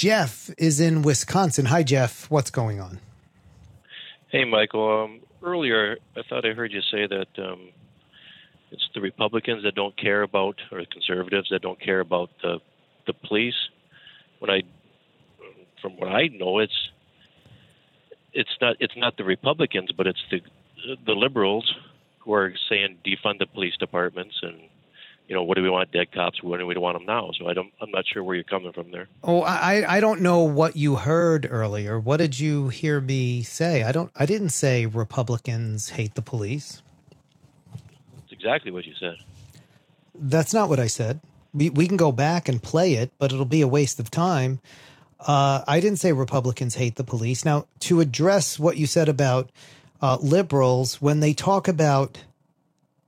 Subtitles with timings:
[0.00, 1.66] Jeff is in Wisconsin.
[1.66, 2.30] Hi, Jeff.
[2.30, 3.00] What's going on?
[4.28, 5.04] Hey, Michael.
[5.04, 7.68] Um, earlier, I thought I heard you say that um,
[8.70, 12.60] it's the Republicans that don't care about, or the conservatives that don't care about the
[13.06, 13.68] the police.
[14.38, 14.62] When I,
[15.82, 16.88] from what I know, it's
[18.32, 20.40] it's not it's not the Republicans, but it's the
[21.04, 21.74] the liberals
[22.20, 24.60] who are saying defund the police departments and
[25.30, 26.42] you know what do we want dead cops?
[26.42, 27.30] When do we want them now?
[27.38, 29.08] So i don't i'm not sure where you're coming from there.
[29.22, 32.00] Oh i i don't know what you heard earlier.
[32.00, 33.84] What did you hear me say?
[33.84, 36.82] I don't i didn't say republicans hate the police.
[38.16, 39.18] That's exactly what you said.
[40.16, 41.20] That's not what i said.
[41.54, 44.58] We, we can go back and play it but it'll be a waste of time.
[45.20, 47.44] Uh, i didn't say republicans hate the police.
[47.44, 49.48] Now to address what you said about
[50.02, 52.18] uh, liberals when they talk about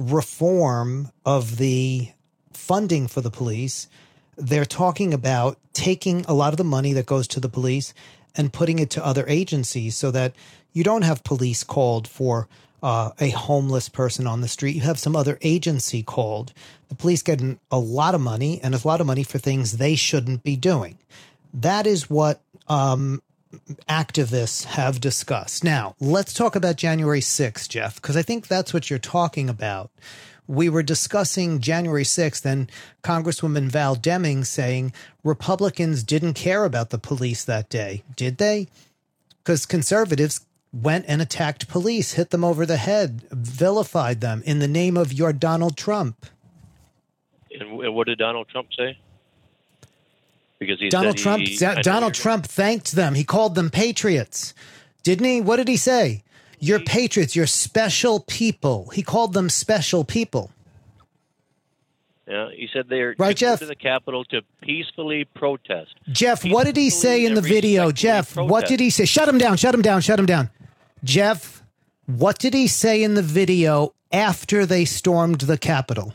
[0.00, 2.10] reform of the
[2.52, 3.86] funding for the police,
[4.36, 7.92] they're talking about taking a lot of the money that goes to the police
[8.34, 10.34] and putting it to other agencies so that
[10.72, 12.48] you don't have police called for
[12.82, 14.74] uh, a homeless person on the street.
[14.74, 16.54] You have some other agency called.
[16.88, 19.96] The police get a lot of money and a lot of money for things they
[19.96, 20.98] shouldn't be doing.
[21.52, 23.22] That is what um,
[23.88, 25.64] activists have discussed.
[25.64, 29.90] Now, let's talk about January 6th, Jeff, because I think that's what you're talking about.
[30.46, 32.70] We were discussing January 6th and
[33.02, 38.02] Congresswoman Val Demings saying Republicans didn't care about the police that day.
[38.16, 38.68] Did they?
[39.38, 44.68] Because conservatives went and attacked police, hit them over the head, vilified them in the
[44.68, 46.26] name of your Donald Trump.
[47.52, 48.98] And what did Donald Trump say?
[50.60, 53.14] Because he Donald Trump he, Donald Trump thanked them.
[53.14, 54.54] He called them patriots.
[55.02, 55.40] Didn't he?
[55.40, 56.22] What did he say?
[56.60, 58.90] You're patriots, you're special people.
[58.90, 60.50] He called them special people.
[62.28, 63.58] Yeah, he said they're right, Jeff.
[63.58, 65.94] to the Capitol to peacefully protest.
[66.12, 67.90] Jeff, what did he say in the video?
[67.90, 68.50] Jeff, protest.
[68.52, 69.04] what did he say?
[69.06, 70.50] Shut him down, shut him down, shut him down.
[71.02, 71.64] Jeff,
[72.06, 76.12] what did he say in the video after they stormed the Capitol?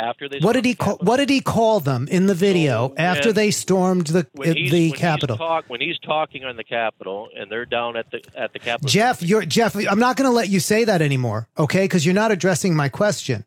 [0.00, 0.38] After they.
[0.38, 0.96] What did he call?
[0.96, 5.36] What did he call them in the video so after they stormed the the Capitol?
[5.36, 8.88] Talk, when he's talking on the Capitol and they're down at the at the Capitol.
[8.88, 9.76] Jeff, you're Jeff.
[9.76, 11.84] I'm not going to let you say that anymore, okay?
[11.84, 13.44] Because you're not addressing my question.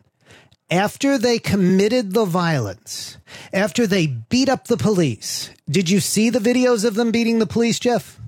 [0.70, 3.18] After they committed the violence,
[3.52, 7.46] after they beat up the police, did you see the videos of them beating the
[7.46, 8.20] police, Jeff?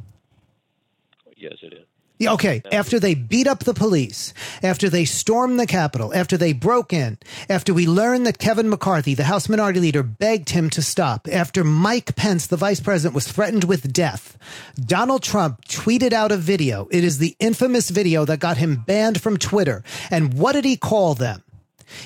[1.36, 1.86] Yes, it is.
[2.24, 4.34] Okay, after they beat up the police,
[4.64, 7.18] after they stormed the Capitol, after they broke in,
[7.50, 11.64] after we learned that Kevin McCarthy, the House Minority Leader, begged him to stop, after
[11.64, 14.38] Mike Pence, the Vice President, was threatened with death,
[14.76, 16.88] Donald Trump tweeted out a video.
[16.90, 19.84] It is the infamous video that got him banned from Twitter.
[20.10, 21.44] And what did he call them?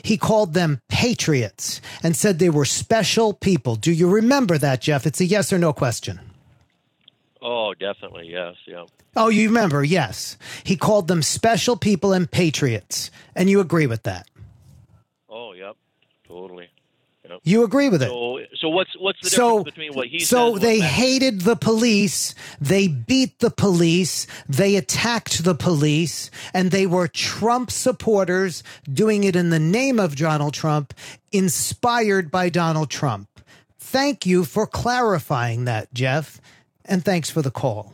[0.03, 3.75] He called them patriots and said they were special people.
[3.75, 5.05] Do you remember that, Jeff?
[5.05, 6.19] It's a yes or no question.
[7.79, 8.85] Definitely, yes, yeah.
[9.15, 9.83] Oh, you remember?
[9.83, 10.37] Yes.
[10.63, 13.09] He called them special people and patriots.
[13.35, 14.27] And you agree with that?
[15.29, 15.75] Oh, yep.
[16.27, 16.69] Totally.
[17.27, 17.39] Yep.
[17.43, 18.07] You agree with it.
[18.07, 22.33] So, so what's what's the so, difference between what he So they hated the police,
[22.59, 29.35] they beat the police, they attacked the police, and they were Trump supporters doing it
[29.35, 30.93] in the name of Donald Trump,
[31.31, 33.27] inspired by Donald Trump.
[33.77, 36.41] Thank you for clarifying that, Jeff,
[36.89, 37.93] and thanks for the call.